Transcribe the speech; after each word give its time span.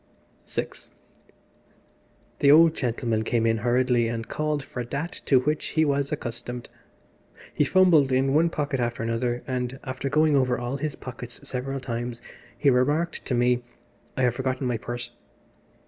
VI 0.47 0.67
The 2.39 2.49
old 2.49 2.73
gentleman 2.73 3.23
came 3.23 3.45
in 3.45 3.57
hurriedly 3.57 4.07
and 4.07 4.27
called 4.27 4.63
for 4.63 4.83
that 4.83 5.21
to 5.25 5.41
which 5.41 5.67
he 5.77 5.85
was 5.85 6.11
accustomed. 6.11 6.69
He 7.53 7.63
fumbled 7.65 8.11
in 8.11 8.33
one 8.33 8.49
pocket 8.49 8.79
after 8.79 9.03
another, 9.03 9.43
and 9.45 9.77
after 9.83 10.09
going 10.09 10.35
over 10.35 10.57
all 10.57 10.77
his 10.77 10.95
pockets 10.95 11.47
several 11.47 11.79
times 11.79 12.19
he 12.57 12.71
remarked 12.71 13.23
to 13.25 13.35
me 13.35 13.61
"I 14.17 14.23
have 14.23 14.33
forgotten 14.33 14.65
my 14.65 14.77
purse." 14.77 15.11